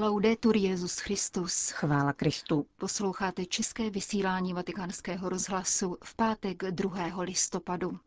Laudetur 0.00 0.56
Jezus 0.56 0.98
Christus. 0.98 1.70
Chvála 1.70 2.12
Kristu. 2.12 2.66
Posloucháte 2.76 3.46
české 3.46 3.90
vysílání 3.90 4.54
Vatikánského 4.54 5.28
rozhlasu 5.28 5.96
v 6.04 6.16
pátek 6.16 6.62
2. 6.70 7.22
listopadu. 7.22 7.98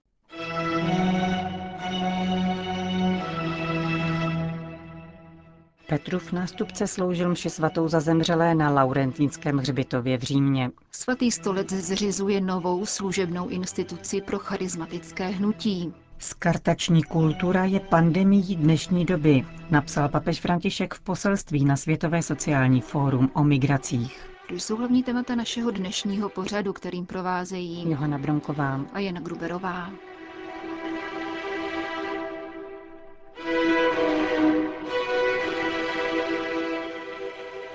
Petrův 5.88 6.32
nástupce 6.32 6.88
sloužil 6.88 7.30
mši 7.30 7.50
svatou 7.50 7.88
za 7.88 8.00
zemřelé 8.00 8.56
na 8.56 8.70
Laurentínském 8.70 9.58
hřbitově 9.58 10.18
v 10.18 10.22
Římě. 10.22 10.72
Svatý 10.92 11.32
stolec 11.32 11.70
zřizuje 11.70 12.42
novou 12.42 12.86
služebnou 12.86 13.48
instituci 13.48 14.22
pro 14.22 14.40
charismatické 14.40 15.28
hnutí. 15.28 15.94
Skartační 16.22 17.04
kultura 17.04 17.66
je 17.66 17.80
pandemií 17.80 18.56
dnešní 18.56 19.06
doby, 19.06 19.46
napsal 19.72 20.10
papež 20.10 20.42
František 20.42 20.94
v 20.94 21.02
poselství 21.02 21.66
na 21.66 21.76
Světové 21.78 22.22
sociální 22.22 22.82
fórum 22.82 23.30
o 23.34 23.44
migracích. 23.44 24.30
To 24.50 24.56
jsou 24.56 24.76
hlavní 24.78 25.04
témata 25.04 25.36
našeho 25.36 25.72
dnešního 25.72 26.30
pořadu, 26.30 26.74
kterým 26.74 27.06
provázejí 27.06 27.92
Johana 27.92 28.18
Bronková 28.18 28.86
a 28.94 29.00
Jana 29.00 29.22
Gruberová. 29.22 29.92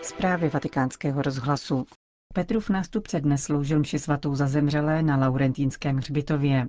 Zprávy 0.02 0.48
vatikánského 0.48 1.22
rozhlasu. 1.22 1.86
Petrův 2.34 2.70
nástupce 2.70 3.20
dnes 3.20 3.42
sloužil 3.42 3.80
mši 3.80 3.98
svatou 3.98 4.34
za 4.34 4.46
zemřelé 4.46 5.02
na 5.02 5.16
Laurentínském 5.16 5.96
hřbitově. 5.96 6.66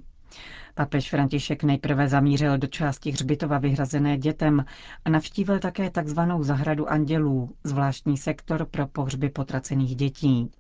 Papež 0.76 1.10
František 1.10 1.64
nejprve 1.64 2.08
zamířil 2.08 2.58
do 2.58 2.68
části 2.68 3.12
hřbitova 3.12 3.58
vyhrazené 3.58 4.18
dětem 4.18 4.66
a 5.06 5.10
navštívil 5.10 5.60
také 5.60 5.90
tzv. 5.90 6.20
zahradu 6.42 6.90
andělů, 6.90 7.56
zvláštní 7.64 8.18
sektor 8.18 8.66
pro 8.66 8.88
pohřby 8.88 9.30
potracených 9.30 9.96
dětí. 9.96 10.52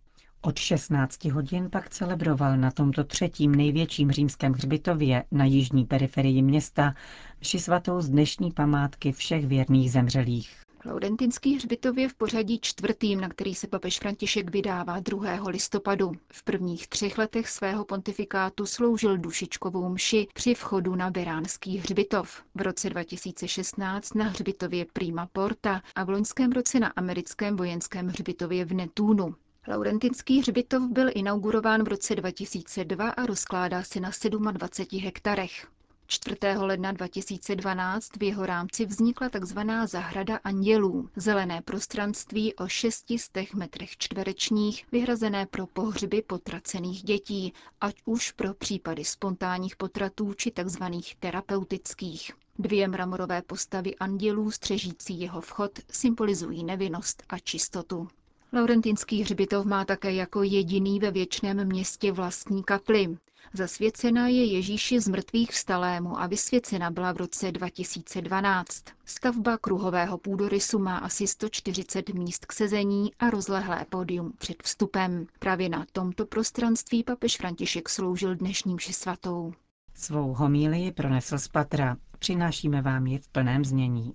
Od 0.42 0.60
16 0.60 1.26
hodin 1.26 1.70
pak 1.70 1.90
celebroval 1.90 2.58
na 2.58 2.72
tomto 2.72 3.04
třetím 3.04 3.56
největším 3.56 4.12
římském 4.12 4.54
hřbitově 4.54 5.24
na 5.32 5.46
jižní 5.46 5.86
periferii 5.86 6.42
města 6.42 6.94
mši 7.42 7.60
svatou 7.60 8.02
z 8.02 8.10
dnešní 8.10 8.52
památky 8.52 9.12
všech 9.12 9.46
věrných 9.48 9.92
zemřelých. 9.92 10.67
Laudentinský 10.86 11.56
hřbitov 11.56 11.98
je 11.98 12.10
v 12.10 12.14
pořadí 12.14 12.60
čtvrtým, 12.62 13.22
na 13.22 13.30
který 13.30 13.56
se 13.56 13.68
papež 13.68 14.00
František 14.00 14.52
vydává 14.52 15.00
2. 15.00 15.50
listopadu. 15.50 16.12
V 16.32 16.44
prvních 16.44 16.88
třech 16.88 17.18
letech 17.18 17.50
svého 17.50 17.86
pontifikátu 17.86 18.66
sloužil 18.66 19.18
dušičkovou 19.18 19.90
mši 19.90 20.28
při 20.34 20.54
vchodu 20.56 20.96
na 20.96 21.10
Beránský 21.12 21.78
hřbitov. 21.78 22.44
V 22.56 22.62
roce 22.62 22.90
2016 22.90 24.16
na 24.16 24.26
hřbitově 24.26 24.86
Prima 24.94 25.26
Porta 25.26 25.82
a 25.96 26.04
v 26.04 26.10
loňském 26.10 26.52
roce 26.52 26.80
na 26.80 26.88
americkém 26.96 27.56
vojenském 27.56 28.08
hřbitově 28.08 28.66
v 28.66 28.74
Netúnu. 28.74 29.36
Laurentinský 29.68 30.40
hřbitov 30.40 30.84
byl 30.92 31.08
inaugurován 31.16 31.84
v 31.84 31.88
roce 31.88 32.16
2002 32.16 33.10
a 33.10 33.26
rozkládá 33.26 33.84
se 33.84 34.00
na 34.00 34.10
27 34.52 35.02
hektarech. 35.04 35.68
4. 36.10 36.38
ledna 36.58 36.92
2012 36.92 38.18
v 38.18 38.24
jeho 38.24 38.46
rámci 38.46 38.86
vznikla 38.86 39.30
tzv. 39.30 39.60
zahrada 39.86 40.40
andělů, 40.44 41.10
zelené 41.16 41.62
prostranství 41.62 42.56
o 42.56 42.68
600 42.68 43.54
metrech 43.54 43.98
čtverečních, 43.98 44.86
vyhrazené 44.92 45.46
pro 45.46 45.68
pohřby 45.68 46.22
potracených 46.22 47.04
dětí, 47.04 47.54
ať 47.82 47.96
už 48.06 48.32
pro 48.32 48.54
případy 48.54 49.06
spontánních 49.06 49.76
potratů 49.76 50.34
či 50.34 50.52
tzv. 50.52 50.84
terapeutických. 51.20 52.32
Dvě 52.60 52.88
mramorové 52.88 53.42
postavy 53.42 53.96
andělů 53.96 54.52
střežící 54.52 55.20
jeho 55.20 55.42
vchod 55.42 55.72
symbolizují 55.92 56.64
nevinnost 56.64 57.24
a 57.30 57.40
čistotu. 57.40 58.08
Laurentinský 58.54 59.22
hřbitov 59.24 59.66
má 59.66 59.86
také 59.86 60.14
jako 60.14 60.44
jediný 60.44 61.00
ve 61.00 61.12
věčném 61.12 61.66
městě 61.68 62.12
vlastní 62.12 62.64
kapli. 62.64 63.18
Zasvěcena 63.54 64.28
je 64.28 64.46
Ježíši 64.46 65.00
z 65.00 65.08
mrtvých 65.08 65.52
vstalému 65.52 66.20
a 66.20 66.28
vysvěcena 66.28 66.92
byla 66.92 67.12
v 67.12 67.18
roce 67.18 67.52
2012. 67.52 68.84
Stavba 69.06 69.58
kruhového 69.58 70.18
půdorysu 70.18 70.80
má 70.80 70.98
asi 70.98 71.28
140 71.28 72.10
míst 72.14 72.46
k 72.46 72.54
sezení 72.54 73.12
a 73.20 73.30
rozlehlé 73.30 73.86
pódium 73.90 74.34
před 74.38 74.64
vstupem. 74.64 75.28
Právě 75.40 75.70
na 75.70 75.86
tomto 75.92 76.26
prostranství 76.26 77.04
papež 77.04 77.38
František 77.38 77.90
sloužil 77.90 78.36
dnešním 78.36 78.76
mši 78.76 78.94
svatou. 78.94 79.54
Svou 79.94 80.34
homílii 80.34 80.92
pronesl 80.92 81.38
z 81.38 81.48
Patra. 81.48 81.98
Přinášíme 82.20 82.82
vám 82.82 83.08
ji 83.08 83.18
v 83.18 83.28
plném 83.28 83.66
znění. 83.66 84.14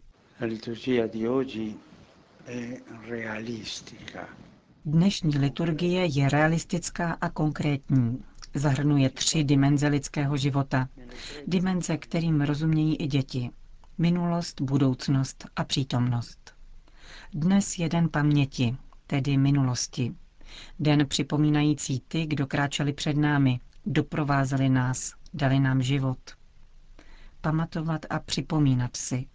Dnešní 4.85 5.39
liturgie 5.39 6.05
je 6.07 6.29
realistická 6.29 7.17
a 7.21 7.29
konkrétní. 7.31 8.25
Zahrnuje 8.55 9.11
tři 9.11 9.45
dimenze 9.45 9.89
lidského 9.89 10.37
života. 10.37 10.89
Dimenze, 11.47 11.97
kterým 11.97 12.41
rozumějí 12.41 12.97
i 12.97 13.07
děti. 13.07 13.51
Minulost, 13.99 14.61
budoucnost 14.61 15.47
a 15.57 15.65
přítomnost. 15.65 16.55
Dnes 17.35 17.79
je 17.79 17.89
den 17.89 18.09
paměti, 18.09 18.77
tedy 19.07 19.37
minulosti. 19.37 20.15
Den 20.81 21.07
připomínající 21.09 22.01
ty, 22.09 22.27
kdo 22.27 22.47
kráčeli 22.47 22.93
před 22.93 23.17
námi, 23.17 23.61
doprovázeli 23.87 24.69
nás, 24.69 25.13
dali 25.35 25.61
nám 25.61 25.83
život. 25.83 26.19
Pamatovat 27.41 28.07
a 28.11 28.19
připomínat 28.19 28.97
si. 28.97 29.27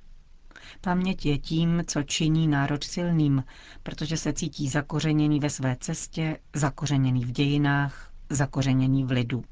Paměť 0.81 1.25
je 1.25 1.37
tím, 1.37 1.83
co 1.87 2.03
činí 2.03 2.47
národ 2.47 2.83
silným, 2.83 3.43
protože 3.83 4.17
se 4.17 4.33
cítí 4.33 4.69
zakořeněný 4.69 5.39
ve 5.39 5.49
své 5.49 5.77
cestě, 5.79 6.37
zakořeněný 6.55 7.25
v 7.25 7.31
dějinách, 7.31 8.06
zakořeněný 8.29 9.03
v 9.03 9.11
lidu. 9.11 9.43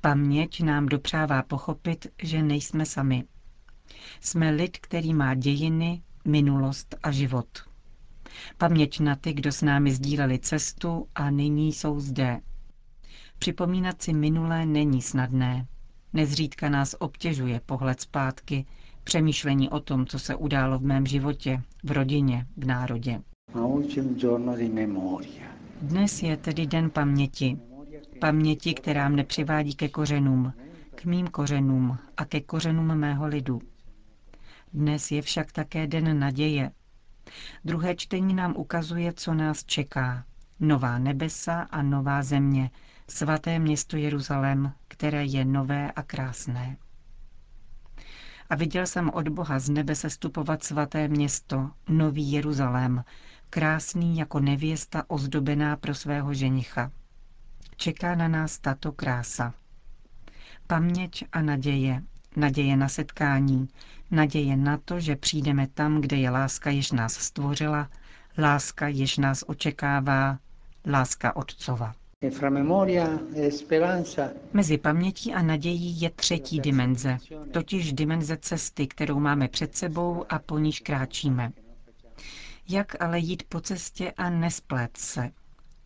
Paměť 0.00 0.60
nám 0.62 0.86
dopřává 0.86 1.42
pochopit, 1.42 2.06
že 2.22 2.42
nejsme 2.42 2.86
sami. 2.86 3.24
Jsme 4.20 4.50
lid, 4.50 4.78
který 4.78 5.14
má 5.14 5.34
dějiny, 5.34 6.02
minulost 6.24 6.96
a 7.02 7.10
život. 7.10 7.48
Paměť 8.58 9.00
na 9.00 9.16
ty, 9.16 9.32
kdo 9.32 9.52
s 9.52 9.62
námi 9.62 9.92
sdíleli 9.92 10.38
cestu 10.38 11.08
a 11.14 11.30
nyní 11.30 11.72
jsou 11.72 12.00
zde. 12.00 12.40
Připomínat 13.38 14.02
si 14.02 14.12
minulé 14.12 14.66
není 14.66 15.02
snadné. 15.02 15.66
Nezřídka 16.12 16.68
nás 16.68 16.96
obtěžuje 16.98 17.60
pohled 17.66 18.00
zpátky, 18.00 18.66
přemýšlení 19.04 19.70
o 19.70 19.80
tom, 19.80 20.06
co 20.06 20.18
se 20.18 20.34
událo 20.34 20.78
v 20.78 20.82
mém 20.82 21.06
životě, 21.06 21.62
v 21.84 21.90
rodině, 21.92 22.46
v 22.56 22.66
národě. 22.66 23.20
Dnes 25.82 26.22
je 26.22 26.36
tedy 26.36 26.66
den 26.66 26.90
paměti. 26.90 27.58
Paměti, 28.20 28.74
která 28.74 29.08
mne 29.08 29.24
přivádí 29.24 29.74
ke 29.74 29.88
kořenům, 29.88 30.52
k 30.94 31.04
mým 31.04 31.26
kořenům 31.26 31.98
a 32.16 32.24
ke 32.24 32.40
kořenům 32.40 32.94
mého 32.94 33.26
lidu. 33.26 33.60
Dnes 34.72 35.10
je 35.10 35.22
však 35.22 35.52
také 35.52 35.86
den 35.86 36.18
naděje. 36.18 36.70
Druhé 37.64 37.94
čtení 37.96 38.34
nám 38.34 38.54
ukazuje, 38.56 39.12
co 39.12 39.34
nás 39.34 39.64
čeká. 39.64 40.24
Nová 40.60 40.98
nebesa 40.98 41.60
a 41.70 41.82
nová 41.82 42.22
země, 42.22 42.70
svaté 43.08 43.58
město 43.58 43.96
Jeruzalém, 43.96 44.72
které 44.88 45.24
je 45.24 45.44
nové 45.44 45.92
a 45.92 46.02
krásné. 46.02 46.76
A 48.50 48.54
viděl 48.54 48.86
jsem 48.86 49.10
od 49.10 49.28
Boha 49.28 49.58
z 49.58 49.68
nebe 49.70 49.94
sestupovat 49.94 50.64
svaté 50.64 51.08
město, 51.08 51.70
nový 51.88 52.32
Jeruzalém, 52.32 53.04
krásný 53.50 54.18
jako 54.18 54.40
nevěsta 54.40 55.04
ozdobená 55.08 55.76
pro 55.76 55.94
svého 55.94 56.34
ženicha. 56.34 56.90
Čeká 57.76 58.14
na 58.14 58.28
nás 58.28 58.58
tato 58.58 58.92
krása. 58.92 59.54
Paměť 60.66 61.24
a 61.32 61.42
naděje, 61.42 62.02
naděje 62.36 62.76
na 62.76 62.88
setkání, 62.88 63.68
naděje 64.10 64.56
na 64.56 64.78
to, 64.84 65.00
že 65.00 65.16
přijdeme 65.16 65.66
tam, 65.66 66.00
kde 66.00 66.16
je 66.16 66.30
láska, 66.30 66.70
jež 66.70 66.92
nás 66.92 67.12
stvořila, 67.12 67.90
láska, 68.38 68.88
jež 68.88 69.18
nás 69.18 69.44
očekává, 69.46 70.38
láska 70.86 71.36
Otcova. 71.36 71.94
E 72.22 72.30
e 73.36 74.30
Mezi 74.52 74.78
pamětí 74.78 75.34
a 75.34 75.42
nadějí 75.42 76.00
je 76.00 76.10
třetí 76.10 76.60
dimenze, 76.60 77.18
totiž 77.50 77.92
dimenze 77.92 78.36
cesty, 78.36 78.86
kterou 78.86 79.20
máme 79.20 79.48
před 79.48 79.76
sebou 79.76 80.24
a 80.28 80.38
po 80.38 80.58
níž 80.58 80.80
kráčíme. 80.80 81.52
Jak 82.70 83.02
ale 83.02 83.18
jít 83.18 83.42
po 83.48 83.60
cestě 83.60 84.12
a 84.12 84.30
nesplét 84.30 84.96
se? 84.96 85.30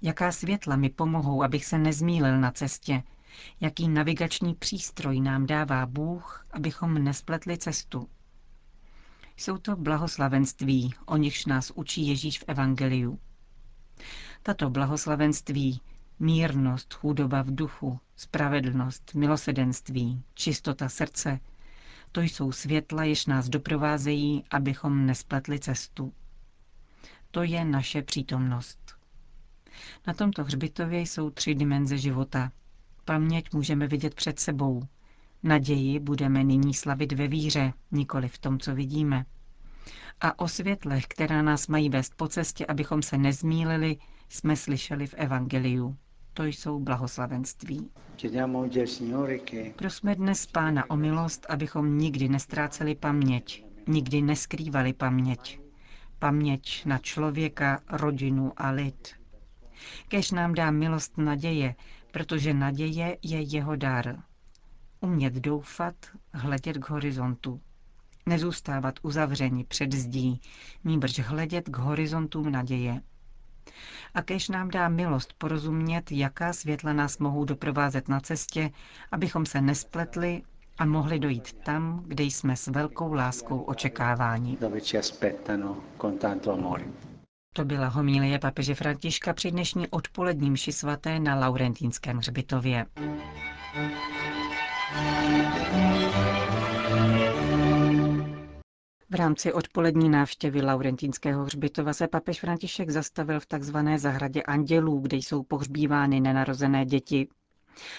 Jaká 0.02 0.32
světla 0.32 0.76
mi 0.76 0.90
pomohou, 0.90 1.42
abych 1.42 1.64
se 1.64 1.78
nezmílil 1.78 2.40
na 2.40 2.50
cestě? 2.50 3.02
Jaký 3.60 3.88
navigační 3.88 4.54
přístroj 4.54 5.20
nám 5.20 5.46
dává 5.46 5.86
Bůh, 5.86 6.46
abychom 6.50 7.04
nespletli 7.04 7.58
cestu? 7.58 8.08
Jsou 9.36 9.58
to 9.58 9.76
blahoslavenství, 9.76 10.94
o 11.06 11.16
nichž 11.16 11.46
nás 11.46 11.72
učí 11.74 12.08
Ježíš 12.08 12.38
v 12.38 12.44
Evangeliu. 12.46 13.18
Tato 14.42 14.70
blahoslavenství, 14.70 15.80
mírnost, 16.18 16.94
chudoba 16.94 17.42
v 17.42 17.54
duchu, 17.54 18.00
spravedlnost, 18.16 19.14
milosedenství, 19.14 20.22
čistota 20.34 20.88
srdce, 20.88 21.40
to 22.12 22.20
jsou 22.20 22.52
světla, 22.52 23.04
jež 23.04 23.26
nás 23.26 23.48
doprovázejí, 23.48 24.44
abychom 24.50 25.06
nespletli 25.06 25.58
cestu. 25.58 26.12
To 27.34 27.42
je 27.42 27.64
naše 27.64 28.02
přítomnost. 28.02 28.78
Na 30.06 30.14
tomto 30.14 30.44
hřbitově 30.44 31.00
jsou 31.00 31.30
tři 31.30 31.54
dimenze 31.54 31.98
života. 31.98 32.52
Paměť 33.04 33.52
můžeme 33.52 33.86
vidět 33.86 34.14
před 34.14 34.40
sebou. 34.40 34.82
Naději 35.42 35.98
budeme 36.00 36.44
nyní 36.44 36.74
slavit 36.74 37.12
ve 37.12 37.28
víře, 37.28 37.72
nikoli 37.90 38.28
v 38.28 38.38
tom, 38.38 38.58
co 38.58 38.74
vidíme. 38.74 39.24
A 40.20 40.38
o 40.38 40.48
světlech, 40.48 41.06
která 41.06 41.42
nás 41.42 41.66
mají 41.68 41.88
vést 41.88 42.14
po 42.16 42.28
cestě, 42.28 42.66
abychom 42.66 43.02
se 43.02 43.18
nezmílili, 43.18 43.96
jsme 44.28 44.56
slyšeli 44.56 45.06
v 45.06 45.14
Evangeliu. 45.14 45.96
To 46.34 46.44
jsou 46.44 46.80
blahoslavenství. 46.80 47.90
Prosme 49.76 50.14
dnes 50.14 50.46
Pána 50.46 50.90
o 50.90 50.96
milost, 50.96 51.46
abychom 51.48 51.98
nikdy 51.98 52.28
nestráceli 52.28 52.94
paměť, 52.94 53.64
nikdy 53.86 54.22
neskrývali 54.22 54.92
paměť. 54.92 55.61
Paměť 56.22 56.84
na 56.84 56.98
člověka, 56.98 57.80
rodinu 57.90 58.52
a 58.56 58.70
lid. 58.70 59.08
Kež 60.08 60.30
nám 60.30 60.54
dá 60.54 60.70
milost 60.70 61.18
naděje, 61.18 61.74
protože 62.12 62.54
naděje 62.54 63.18
je 63.22 63.40
jeho 63.40 63.76
dar. 63.76 64.22
Umět 65.00 65.34
doufat, 65.34 65.94
hledět 66.32 66.78
k 66.78 66.90
horizontu. 66.90 67.60
Nezůstávat 68.26 68.94
uzavřeni 69.02 69.64
před 69.64 69.92
zdí, 69.92 70.40
nýbrž 70.84 71.18
hledět 71.18 71.68
k 71.68 71.76
horizontům 71.76 72.52
naděje. 72.52 73.00
A 74.14 74.22
kež 74.22 74.48
nám 74.48 74.68
dá 74.68 74.88
milost 74.88 75.32
porozumět, 75.32 76.12
jaká 76.12 76.52
světla 76.52 76.92
nás 76.92 77.18
mohou 77.18 77.44
doprovázet 77.44 78.08
na 78.08 78.20
cestě, 78.20 78.70
abychom 79.12 79.46
se 79.46 79.60
nespletli 79.60 80.42
a 80.78 80.84
mohli 80.84 81.18
dojít 81.18 81.52
tam, 81.52 82.02
kde 82.06 82.24
jsme 82.24 82.56
s 82.56 82.66
velkou 82.66 83.12
láskou 83.12 83.58
očekáváni. 83.60 84.58
To 87.54 87.64
byla 87.64 87.88
homílie 87.88 88.38
papeže 88.38 88.74
Františka 88.74 89.32
při 89.32 89.50
dnešní 89.50 89.88
odpolední 89.88 90.50
mši 90.50 90.72
svaté 90.72 91.18
na 91.20 91.34
Laurentínském 91.34 92.16
hřbitově. 92.16 92.86
V 99.10 99.14
rámci 99.14 99.52
odpolední 99.52 100.08
návštěvy 100.08 100.62
Laurentínského 100.62 101.44
hřbitova 101.44 101.92
se 101.92 102.08
papež 102.08 102.40
František 102.40 102.90
zastavil 102.90 103.40
v 103.40 103.46
tzv. 103.46 103.76
zahradě 103.96 104.42
andělů, 104.42 105.00
kde 105.00 105.16
jsou 105.16 105.42
pohřbívány 105.42 106.20
nenarozené 106.20 106.84
děti. 106.86 107.28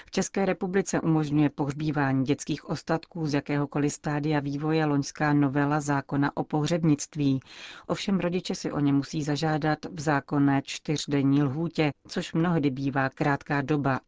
V 0.05 0.11
České 0.11 0.45
republice 0.45 1.01
umožňuje 1.01 1.49
pohřbívání 1.49 2.23
dětských 2.25 2.69
ostatků 2.69 3.27
z 3.27 3.33
jakéhokoliv 3.33 3.93
stádia 3.93 4.39
vývoje 4.39 4.85
loňská 4.85 5.33
novela 5.33 5.79
zákona 5.81 6.37
o 6.37 6.43
pohřebnictví. 6.43 7.39
Ovšem 7.87 8.19
rodiče 8.19 8.55
si 8.55 8.71
o 8.71 8.79
ně 8.79 8.93
musí 8.93 9.23
zažádat 9.23 9.79
v 9.85 9.99
zákonné 9.99 10.61
čtyřdenní 10.65 11.43
lhůtě, 11.43 11.91
což 12.07 12.33
mnohdy 12.33 12.69
bývá 12.69 13.09
krátká 13.09 13.61
doba 13.61 13.99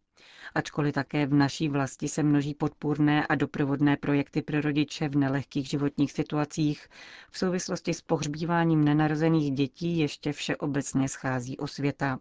ačkoliv 0.55 0.93
také 0.93 1.25
v 1.25 1.33
naší 1.33 1.69
vlasti 1.69 2.07
se 2.07 2.23
množí 2.23 2.53
podpůrné 2.53 3.27
a 3.27 3.35
doprovodné 3.35 3.97
projekty 3.97 4.41
pro 4.41 4.61
rodiče 4.61 5.09
v 5.09 5.15
nelehkých 5.15 5.69
životních 5.69 6.11
situacích, 6.11 6.87
v 7.31 7.37
souvislosti 7.37 7.93
s 7.93 8.01
pohřbíváním 8.01 8.83
nenarozených 8.83 9.51
dětí 9.51 9.97
ještě 9.97 10.33
všeobecně 10.33 11.09
schází 11.09 11.57
o 11.57 11.67
světa. 11.67 12.19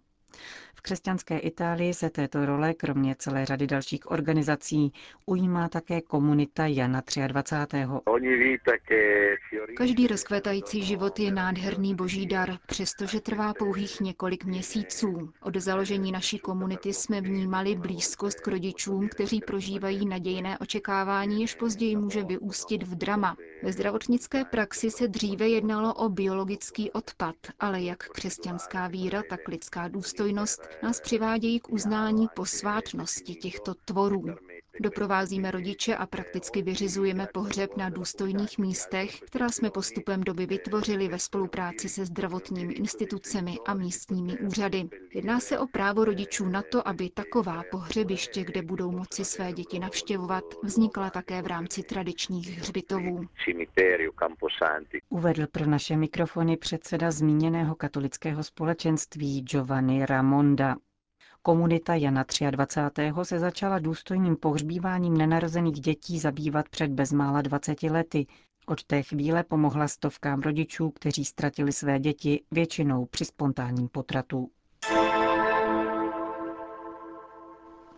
V 0.75 0.81
křesťanské 0.81 1.39
Itálii 1.39 1.95
se 1.95 2.11
této 2.11 2.47
role, 2.47 2.75
kromě 2.75 3.17
celé 3.19 3.47
řady 3.47 3.67
dalších 3.67 4.11
organizací, 4.11 4.93
ujímá 5.27 5.69
také 5.69 6.01
komunita 6.01 6.67
Jana 6.67 7.03
23. 7.27 7.79
Každý 9.77 10.07
rozkvétající 10.07 10.83
život 10.83 11.19
je 11.19 11.33
nádherný 11.33 11.95
boží 11.95 12.27
dar, 12.27 12.59
přestože 12.67 13.21
trvá 13.21 13.55
pouhých 13.55 14.01
několik 14.01 14.45
měsíců. 14.45 15.33
Od 15.43 15.57
založení 15.57 16.13
naší 16.13 16.39
komunity 16.39 16.93
jsme 16.93 17.21
vnímali 17.21 17.75
blízkost 17.75 18.41
k 18.41 18.49
rodičům, 18.49 19.09
kteří 19.09 19.41
prožívají 19.41 20.07
nadějné 20.07 20.59
očekávání, 20.59 21.41
jež 21.41 21.55
později 21.55 21.97
může 21.97 22.23
vyústit 22.23 22.83
v 22.83 22.95
drama. 22.95 23.37
Ve 23.63 23.73
zdravotnické 23.73 24.45
praxi 24.45 24.91
se 24.91 25.09
dříve 25.09 25.49
jednalo 25.49 25.95
o 25.95 26.09
biologický 26.09 26.91
odpad, 26.91 27.35
ale 27.61 27.83
jak 27.83 27.99
křesťanská 28.09 28.89
víra, 28.89 29.23
tak 29.31 29.49
lidská 29.49 29.89
důstojnost 29.89 30.24
nás 30.33 31.01
přivádějí 31.03 31.61
k 31.61 31.69
uznání 31.69 32.29
posvátnosti 32.37 33.35
těchto 33.35 33.75
tvorů. 33.75 34.25
Doprovázíme 34.81 35.51
rodiče 35.51 35.97
a 35.97 36.07
prakticky 36.07 36.63
vyřizujeme 36.63 37.29
pohřeb 37.35 37.77
na 37.77 37.89
důstojných 37.91 38.59
místech, 38.59 39.21
která 39.21 39.49
jsme 39.49 39.71
postupem 39.71 40.21
doby 40.21 40.47
vytvořili 40.47 41.09
ve 41.09 41.19
spolupráci 41.19 41.89
se 41.89 42.07
zdravotními 42.07 42.73
institucemi 42.73 43.59
a 43.67 43.75
místními 43.75 44.39
úřady. 44.39 44.89
Jedná 45.15 45.41
se 45.41 45.59
o 45.59 45.67
právo 45.67 46.05
rodičů 46.05 46.49
na 46.49 46.63
to, 46.73 46.89
aby 46.89 47.11
taková 47.11 47.63
pohřebiště, 47.71 48.45
kde 48.45 48.63
budou 48.63 48.91
moci 48.91 49.25
své 49.25 49.53
děti 49.53 49.79
navštěvovat, 49.79 50.45
vznikla 50.63 51.11
také 51.11 51.43
v 51.43 51.47
rámci 51.47 51.83
tradičních 51.83 52.59
hřbitovů. 52.59 53.25
Uvedl 55.09 55.47
pro 55.47 55.67
naše 55.67 55.97
mikrofony 55.97 56.57
předseda 56.57 57.11
zmíněného 57.11 57.75
katolického 57.75 58.43
společenství 58.43 59.43
Giovanni 59.43 60.07
Ramonda. 60.07 60.77
Komunita 61.47 61.95
Jana 61.95 62.25
23. 62.51 63.13
se 63.23 63.39
začala 63.39 63.79
důstojným 63.79 64.37
pohřbíváním 64.37 65.17
nenarozených 65.17 65.81
dětí 65.81 66.19
zabývat 66.19 66.69
před 66.69 66.91
bezmála 66.91 67.43
20 67.43 67.83
lety. 67.83 68.27
Od 68.67 68.85
té 68.85 69.03
chvíle 69.03 69.45
pomohla 69.45 69.89
stovkám 69.89 70.41
rodičů, 70.41 70.91
kteří 70.91 71.25
ztratili 71.25 71.73
své 71.73 71.99
děti 71.99 72.45
většinou 72.51 73.07
při 73.07 73.25
spontánním 73.25 73.89
potratu. 73.89 74.51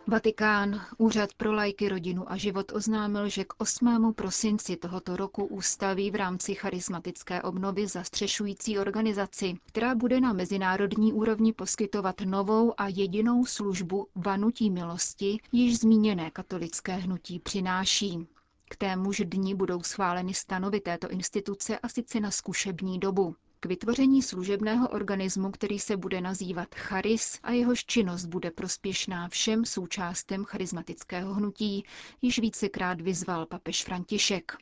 Vatikán, 0.09 0.81
Úřad 0.99 1.35
pro 1.35 1.53
lajky, 1.53 1.89
rodinu 1.89 2.33
a 2.33 2.37
život 2.37 2.73
oznámil, 2.75 3.29
že 3.29 3.45
k 3.45 3.55
8. 3.59 4.13
prosinci 4.15 4.77
tohoto 4.77 5.17
roku 5.17 5.45
ústaví 5.45 6.11
v 6.11 6.15
rámci 6.15 6.55
charismatické 6.55 7.43
obnovy 7.43 7.87
zastřešující 7.87 8.79
organizaci, 8.79 9.55
která 9.67 9.95
bude 9.95 10.21
na 10.21 10.33
mezinárodní 10.33 11.13
úrovni 11.13 11.53
poskytovat 11.53 12.21
novou 12.25 12.75
a 12.81 12.89
jedinou 12.89 13.47
službu 13.47 14.07
vanutí 14.15 14.71
milosti, 14.71 15.39
již 15.53 15.79
zmíněné 15.79 16.31
katolické 16.31 16.95
hnutí 16.95 17.39
přináší. 17.39 18.27
K 18.71 18.77
témuž 18.77 19.23
dni 19.25 19.55
budou 19.55 19.83
schváleny 19.83 20.35
stanovy 20.35 20.81
této 20.81 21.09
instituce 21.09 21.79
a 21.79 21.89
sice 21.89 22.21
na 22.21 22.31
zkušební 22.31 22.99
dobu 22.99 23.37
k 23.61 23.67
vytvoření 23.67 24.23
služebného 24.23 24.89
organismu, 24.89 25.51
který 25.51 25.79
se 25.79 25.97
bude 25.97 26.21
nazývat 26.21 26.75
Charis 26.75 27.39
a 27.43 27.53
jehož 27.53 27.85
činnost 27.85 28.27
bude 28.27 28.51
prospěšná 28.51 29.29
všem 29.29 29.65
součástem 29.65 30.45
charismatického 30.45 31.35
hnutí, 31.35 31.85
již 32.23 32.39
vícekrát 32.39 33.01
vyzval 33.01 33.47
papež 33.47 33.85
František. 33.85 34.53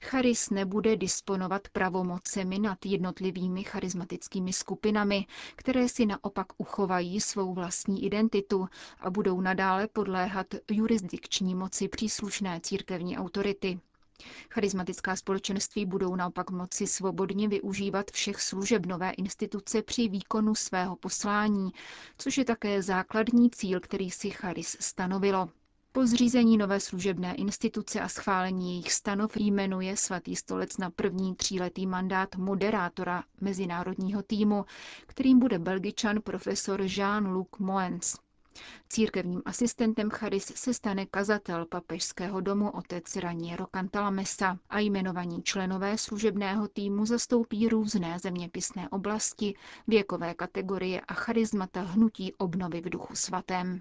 Charis 0.00 0.50
nebude 0.50 0.96
disponovat 0.96 1.68
pravomocemi 1.68 2.58
nad 2.58 2.86
jednotlivými 2.86 3.64
charismatickými 3.64 4.52
skupinami, 4.52 5.26
které 5.56 5.88
si 5.88 6.06
naopak 6.06 6.46
uchovají 6.56 7.20
svou 7.20 7.54
vlastní 7.54 8.04
identitu 8.04 8.68
a 9.00 9.10
budou 9.10 9.40
nadále 9.40 9.88
podléhat 9.88 10.46
jurisdikční 10.70 11.54
moci 11.54 11.88
příslušné 11.88 12.60
církevní 12.60 13.18
autority. 13.18 13.80
Charismatická 14.50 15.16
společenství 15.16 15.86
budou 15.86 16.16
naopak 16.16 16.50
moci 16.50 16.86
svobodně 16.86 17.48
využívat 17.48 18.10
všech 18.10 18.42
služeb 18.42 18.86
nové 18.86 19.10
instituce 19.10 19.82
při 19.82 20.08
výkonu 20.08 20.54
svého 20.54 20.96
poslání, 20.96 21.70
což 22.18 22.38
je 22.38 22.44
také 22.44 22.82
základní 22.82 23.50
cíl, 23.50 23.80
který 23.80 24.10
si 24.10 24.30
Charis 24.30 24.76
stanovilo. 24.80 25.48
Po 25.92 26.06
zřízení 26.06 26.56
nové 26.56 26.80
služebné 26.80 27.34
instituce 27.34 28.00
a 28.00 28.08
schválení 28.08 28.70
jejich 28.70 28.92
stanov 28.92 29.36
jmenuje 29.36 29.96
svatý 29.96 30.36
stolec 30.36 30.76
na 30.78 30.90
první 30.90 31.34
tříletý 31.36 31.86
mandát 31.86 32.36
moderátora 32.36 33.24
mezinárodního 33.40 34.22
týmu, 34.22 34.64
kterým 35.06 35.38
bude 35.38 35.58
belgičan 35.58 36.20
profesor 36.22 36.80
Jean-Luc 36.82 37.48
Moens. 37.58 38.16
Církevním 38.88 39.42
asistentem 39.44 40.10
Charis 40.10 40.52
se 40.54 40.74
stane 40.74 41.06
kazatel 41.06 41.66
papežského 41.66 42.40
domu 42.40 42.70
otec 42.70 43.16
Raniero 43.16 43.66
Cantalamessa 43.66 44.58
a 44.70 44.78
jmenovaní 44.78 45.42
členové 45.42 45.98
služebného 45.98 46.68
týmu 46.68 47.06
zastoupí 47.06 47.68
různé 47.68 48.18
zeměpisné 48.18 48.88
oblasti, 48.88 49.54
věkové 49.86 50.34
kategorie 50.34 51.00
a 51.00 51.14
charizmata 51.14 51.80
hnutí 51.80 52.34
obnovy 52.34 52.80
v 52.80 52.90
duchu 52.90 53.14
svatém. 53.14 53.80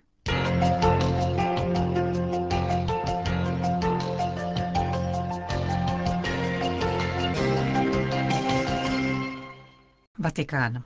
Vatikán. 10.19 10.83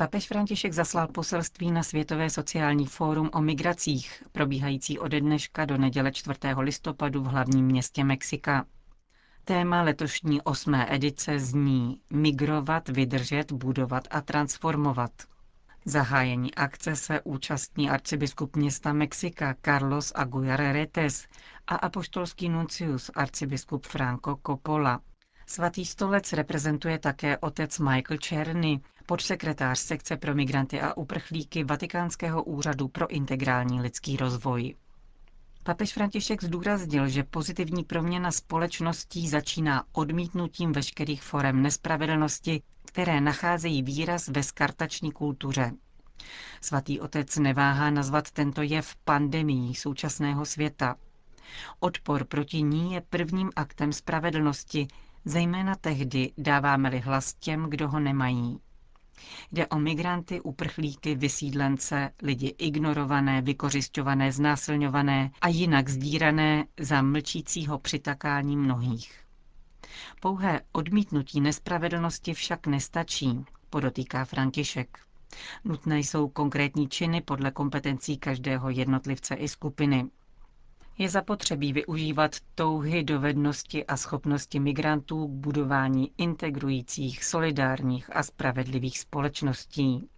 Papež 0.00 0.26
František 0.28 0.72
zaslal 0.72 1.08
poselství 1.08 1.70
na 1.70 1.82
Světové 1.82 2.30
sociální 2.30 2.86
fórum 2.86 3.30
o 3.32 3.40
migracích, 3.40 4.22
probíhající 4.32 4.98
ode 4.98 5.20
dneška 5.20 5.64
do 5.64 5.76
neděle 5.78 6.12
4. 6.12 6.38
listopadu 6.58 7.22
v 7.22 7.26
hlavním 7.26 7.66
městě 7.66 8.04
Mexika. 8.04 8.66
Téma 9.44 9.82
letošní 9.82 10.42
osmé 10.42 10.94
edice 10.94 11.38
zní 11.38 12.00
Migrovat, 12.12 12.88
vydržet, 12.88 13.52
budovat 13.52 14.04
a 14.10 14.20
transformovat. 14.20 15.10
Zahájení 15.84 16.54
akce 16.54 16.96
se 16.96 17.20
účastní 17.20 17.90
arcibiskup 17.90 18.56
města 18.56 18.92
Mexika 18.92 19.54
Carlos 19.64 20.12
Aguiar 20.14 20.60
Retes 20.60 21.26
a 21.66 21.74
apoštolský 21.74 22.48
nuncius 22.48 23.10
arcibiskup 23.14 23.86
Franco 23.86 24.38
Coppola. 24.46 25.00
Svatý 25.46 25.84
stolec 25.84 26.32
reprezentuje 26.32 26.98
také 26.98 27.38
otec 27.38 27.78
Michael 27.78 28.18
Černy, 28.18 28.80
podsekretář 29.08 29.78
sekce 29.78 30.16
pro 30.16 30.34
migranty 30.34 30.80
a 30.80 30.96
uprchlíky 30.96 31.64
Vatikánského 31.64 32.42
úřadu 32.44 32.88
pro 32.88 33.06
integrální 33.10 33.80
lidský 33.80 34.16
rozvoj. 34.16 34.74
Papež 35.62 35.92
František 35.92 36.44
zdůraznil, 36.44 37.08
že 37.08 37.22
pozitivní 37.22 37.84
proměna 37.84 38.30
společností 38.32 39.28
začíná 39.28 39.84
odmítnutím 39.92 40.72
veškerých 40.72 41.22
forem 41.22 41.62
nespravedlnosti, 41.62 42.62
které 42.84 43.20
nacházejí 43.20 43.82
výraz 43.82 44.28
ve 44.28 44.42
skartační 44.42 45.12
kultuře. 45.12 45.72
Svatý 46.60 47.00
otec 47.00 47.36
neváhá 47.36 47.90
nazvat 47.90 48.30
tento 48.30 48.62
jev 48.62 48.96
pandemií 49.04 49.74
současného 49.74 50.44
světa. 50.46 50.96
Odpor 51.80 52.24
proti 52.24 52.62
ní 52.62 52.92
je 52.92 53.00
prvním 53.00 53.50
aktem 53.56 53.92
spravedlnosti, 53.92 54.88
zejména 55.24 55.74
tehdy 55.74 56.32
dáváme-li 56.38 56.98
hlas 57.00 57.34
těm, 57.34 57.66
kdo 57.70 57.88
ho 57.88 58.00
nemají. 58.00 58.60
Jde 59.52 59.66
o 59.66 59.78
migranty, 59.78 60.40
uprchlíky, 60.40 61.14
vysídlence, 61.14 62.10
lidi 62.22 62.54
ignorované, 62.58 63.42
vykořišťované, 63.42 64.32
znásilňované 64.32 65.30
a 65.40 65.48
jinak 65.48 65.88
zdírané 65.88 66.64
za 66.80 67.02
mlčícího 67.02 67.78
přitakání 67.78 68.56
mnohých. 68.56 69.20
Pouhé 70.20 70.60
odmítnutí 70.72 71.40
nespravedlnosti 71.40 72.34
však 72.34 72.66
nestačí, 72.66 73.44
podotýká 73.70 74.24
František. 74.24 74.98
Nutné 75.64 75.98
jsou 75.98 76.28
konkrétní 76.28 76.88
činy 76.88 77.20
podle 77.20 77.50
kompetencí 77.50 78.18
každého 78.18 78.70
jednotlivce 78.70 79.34
i 79.34 79.48
skupiny. 79.48 80.06
Je 80.98 81.08
zapotřebí 81.08 81.72
využívat 81.72 82.36
touhy, 82.54 83.02
dovednosti 83.04 83.86
a 83.86 83.96
schopnosti 83.96 84.60
migrantů 84.60 85.26
k 85.26 85.30
budování 85.30 86.12
integrujících, 86.18 87.24
solidárních 87.24 88.16
a 88.16 88.22
spravedlivých 88.22 88.98
společností. 88.98 90.08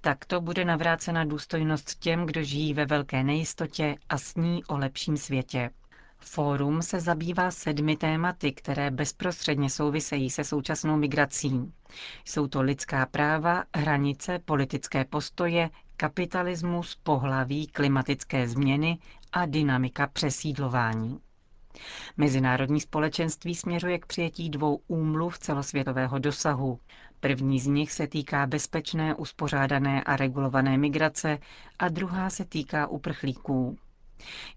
Takto 0.00 0.40
bude 0.40 0.64
navrácena 0.64 1.24
důstojnost 1.24 1.98
těm, 1.98 2.26
kdo 2.26 2.42
žijí 2.42 2.74
ve 2.74 2.86
velké 2.86 3.24
nejistotě 3.24 3.96
a 4.08 4.18
sní 4.18 4.64
o 4.64 4.76
lepším 4.78 5.16
světě. 5.16 5.70
Fórum 6.18 6.82
se 6.82 7.00
zabývá 7.00 7.50
sedmi 7.50 7.96
tématy, 7.96 8.52
které 8.52 8.90
bezprostředně 8.90 9.70
souvisejí 9.70 10.30
se 10.30 10.44
současnou 10.44 10.96
migrací. 10.96 11.72
Jsou 12.24 12.46
to 12.46 12.62
lidská 12.62 13.06
práva, 13.06 13.64
hranice, 13.76 14.38
politické 14.38 15.04
postoje, 15.04 15.70
kapitalismus, 15.96 16.94
pohlaví, 17.02 17.66
klimatické 17.66 18.48
změny 18.48 18.98
a 19.32 19.46
dynamika 19.46 20.06
přesídlování. 20.06 21.20
Mezinárodní 22.16 22.80
společenství 22.80 23.54
směřuje 23.54 23.98
k 23.98 24.06
přijetí 24.06 24.50
dvou 24.50 24.80
úmluv 24.88 25.38
celosvětového 25.38 26.18
dosahu. 26.18 26.78
První 27.20 27.60
z 27.60 27.66
nich 27.66 27.92
se 27.92 28.06
týká 28.06 28.46
bezpečné, 28.46 29.14
uspořádané 29.14 30.02
a 30.04 30.16
regulované 30.16 30.78
migrace 30.78 31.38
a 31.78 31.88
druhá 31.88 32.30
se 32.30 32.44
týká 32.44 32.86
uprchlíků. 32.86 33.76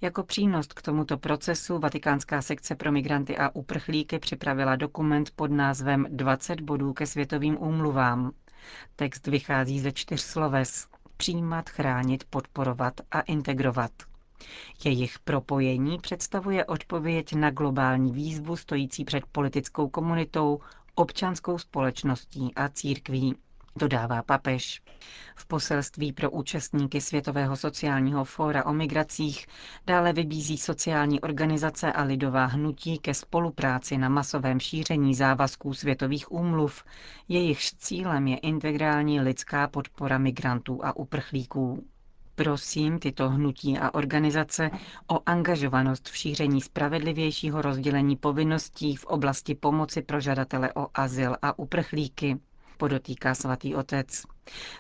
Jako 0.02 0.24
přínos 0.24 0.68
k 0.68 0.82
tomuto 0.82 1.18
procesu 1.18 1.80
Vatikánská 1.80 2.42
sekce 2.42 2.76
pro 2.76 2.92
migranty 2.92 3.38
a 3.38 3.50
uprchlíky 3.56 4.20
připravila 4.20 4.76
dokument 4.76 5.32
pod 5.36 5.52
názvem 5.52 6.08
20 6.10 6.62
bodů 6.62 6.94
ke 6.94 7.08
světovým 7.08 7.58
úmluvám. 7.64 8.32
Text 8.96 9.28
vychází 9.28 9.80
ze 9.80 9.92
čtyř 9.92 10.22
sloves. 10.22 10.88
Přijímat, 11.18 11.70
chránit, 11.70 12.24
podporovat 12.30 12.94
a 13.12 13.22
integrovat. 13.22 13.92
Jejich 14.86 15.20
propojení 15.20 16.00
představuje 16.00 16.66
odpověď 16.66 17.34
na 17.34 17.52
globální 17.52 18.12
výzvu 18.12 18.56
stojící 18.56 19.06
před 19.06 19.24
politickou 19.32 19.90
komunitou, 19.90 20.60
občanskou 20.96 21.58
společností 21.58 22.56
a 22.56 22.70
církví 22.70 23.36
dodává 23.76 24.24
papež. 24.24 24.82
V 25.36 25.46
poselství 25.46 26.14
pro 26.14 26.32
účastníky 26.32 27.02
Světového 27.02 27.56
sociálního 27.56 28.26
fóra 28.26 28.66
o 28.66 28.74
migracích 28.74 29.48
dále 29.88 30.14
vybízí 30.14 30.58
sociální 30.58 31.22
organizace 31.22 31.94
a 31.94 32.04
lidová 32.04 32.46
hnutí 32.46 32.98
ke 33.00 33.14
spolupráci 33.14 33.98
na 33.98 34.10
masovém 34.10 34.60
šíření 34.60 35.16
závazků 35.16 35.74
světových 35.74 36.32
úmluv, 36.32 36.84
jejichž 37.28 37.74
cílem 37.74 38.28
je 38.28 38.38
integrální 38.38 39.22
lidská 39.22 39.68
podpora 39.68 40.18
migrantů 40.18 40.86
a 40.86 40.96
uprchlíků. 40.96 41.84
Prosím 42.36 43.00
tyto 43.00 43.30
hnutí 43.30 43.78
a 43.80 43.94
organizace 43.94 44.72
o 45.08 45.20
angažovanost 45.26 46.10
v 46.10 46.18
šíření 46.18 46.62
spravedlivějšího 46.62 47.62
rozdělení 47.62 48.16
povinností 48.16 48.96
v 48.96 49.06
oblasti 49.06 49.56
pomoci 49.56 50.02
pro 50.02 50.20
žadatele 50.20 50.74
o 50.74 50.88
azyl 50.94 51.36
a 51.42 51.60
uprchlíky, 51.60 52.38
podotýká 52.76 53.36
svatý 53.36 53.76
otec. 53.76 54.24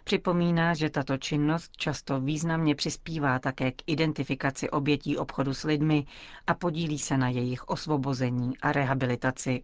Připomíná, 0.04 0.74
že 0.74 0.90
tato 0.90 1.18
činnost 1.18 1.72
často 1.78 2.22
významně 2.22 2.76
přispívá 2.76 3.40
také 3.40 3.72
k 3.72 3.82
identifikaci 3.88 4.70
obětí 4.70 5.18
obchodu 5.18 5.54
s 5.54 5.64
lidmi 5.64 6.06
a 6.48 6.54
podílí 6.54 7.00
se 7.00 7.18
na 7.18 7.30
jejich 7.30 7.68
osvobození 7.68 8.58
a 8.62 8.72
rehabilitaci. 8.72 9.64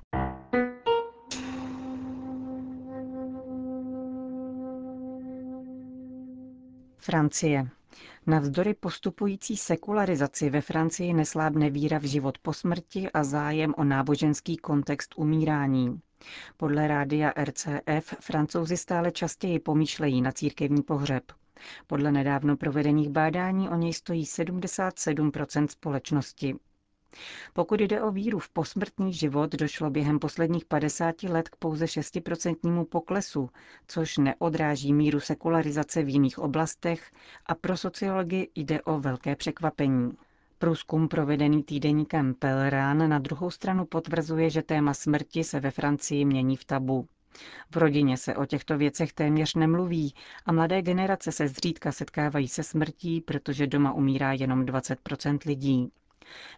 Francie. 6.98 7.70
Navzdory 8.28 8.74
postupující 8.74 9.58
sekularizaci 9.58 10.50
ve 10.50 10.62
Francii 10.62 11.14
neslábne 11.14 11.70
víra 11.70 11.98
v 11.98 12.04
život 12.04 12.38
po 12.38 12.54
smrti 12.54 13.12
a 13.12 13.24
zájem 13.24 13.74
o 13.78 13.84
náboženský 13.84 14.58
kontext 14.58 15.14
umírání. 15.18 16.02
Podle 16.58 16.88
rádia 16.88 17.34
RCF 17.44 18.14
francouzi 18.20 18.78
stále 18.78 19.12
častěji 19.12 19.60
pomýšlejí 19.60 20.22
na 20.22 20.32
církevní 20.32 20.82
pohřeb. 20.84 21.24
Podle 21.88 22.12
nedávno 22.12 22.58
provedených 22.58 23.10
bádání 23.10 23.70
o 23.70 23.76
něj 23.76 23.94
stojí 23.94 24.24
77% 24.26 25.68
společnosti. 25.68 26.56
Pokud 27.54 27.80
jde 27.82 28.02
o 28.02 28.12
víru 28.12 28.40
v 28.40 28.50
posmrtný 28.50 29.14
život, 29.14 29.52
došlo 29.52 29.90
během 29.90 30.20
posledních 30.20 30.66
50 30.66 31.24
let 31.24 31.50
k 31.50 31.56
pouze 31.56 31.86
6% 31.86 32.86
poklesu, 32.86 33.50
což 33.88 34.18
neodráží 34.18 34.94
míru 34.94 35.20
sekularizace 35.20 36.04
v 36.04 36.10
jiných 36.10 36.40
oblastech 36.40 37.12
a 37.46 37.56
pro 37.56 37.78
sociology 37.78 38.48
jde 38.56 38.82
o 38.82 39.00
velké 39.00 39.36
překvapení. 39.36 40.12
Průzkum 40.62 41.08
provedený 41.08 41.64
týdeníkem 41.64 42.34
Pelrán 42.34 43.10
na 43.10 43.20
druhou 43.20 43.50
stranu 43.52 43.86
potvrzuje, 43.86 44.50
že 44.50 44.62
téma 44.62 44.94
smrti 44.94 45.44
se 45.44 45.60
ve 45.60 45.72
Francii 45.72 46.26
mění 46.26 46.56
v 46.58 46.66
tabu. 46.66 47.08
V 47.72 47.78
rodině 47.78 48.18
se 48.18 48.36
o 48.36 48.46
těchto 48.46 48.78
věcech 48.78 49.14
téměř 49.14 49.56
nemluví 49.56 50.14
a 50.46 50.52
mladé 50.52 50.82
generace 50.82 51.32
se 51.32 51.48
zřídka 51.48 51.92
setkávají 51.92 52.48
se 52.48 52.64
smrtí, 52.64 53.22
protože 53.22 53.68
doma 53.68 53.94
umírá 53.94 54.34
jenom 54.34 54.66
20 54.66 55.00
lidí. 55.46 55.92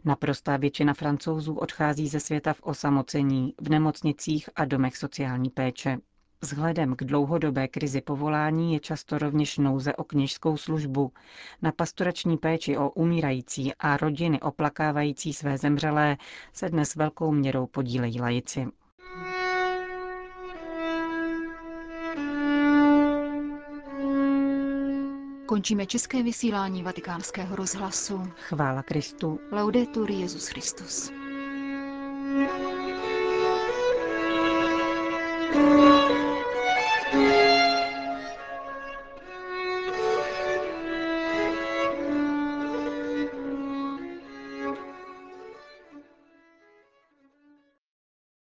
Naprostá 0.05 0.57
většina 0.57 0.93
francouzů 0.93 1.53
odchází 1.55 2.07
ze 2.07 2.19
světa 2.19 2.53
v 2.53 2.63
osamocení, 2.63 3.53
v 3.61 3.69
nemocnicích 3.69 4.49
a 4.55 4.65
domech 4.65 4.97
sociální 4.97 5.49
péče. 5.49 5.97
Vzhledem 6.43 6.95
k 6.95 7.03
dlouhodobé 7.03 7.67
krizi 7.67 8.01
povolání 8.01 8.73
je 8.73 8.79
často 8.79 9.17
rovněž 9.17 9.57
nouze 9.57 9.95
o 9.95 10.03
kněžskou 10.03 10.57
službu. 10.57 11.11
Na 11.61 11.71
pastorační 11.71 12.37
péči 12.37 12.77
o 12.77 12.89
umírající 12.89 13.73
a 13.79 13.97
rodiny 13.97 14.41
oplakávající 14.41 15.33
své 15.33 15.57
zemřelé 15.57 16.17
se 16.53 16.69
dnes 16.69 16.95
velkou 16.95 17.31
měrou 17.31 17.67
podílejí 17.67 18.21
lajici. 18.21 18.67
Končíme 25.45 25.85
české 25.85 26.23
vysílání 26.23 26.83
vatikánského 26.83 27.55
rozhlasu. 27.55 28.23
Chvála 28.35 28.83
Kristu. 28.83 29.39
Laudetur 29.51 30.11
Jezus 30.11 30.47
Christus. 30.47 31.22